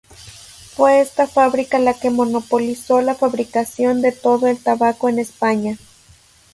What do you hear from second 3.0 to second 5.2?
la fabricación de todo el tabaco en